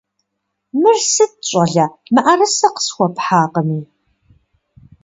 Мыр 0.81 0.97
сыт, 1.13 1.33
щӀалэ, 1.47 1.85
мыӀэрысэ 2.13 2.67
къысхуэпхьакъыми? 2.75 3.79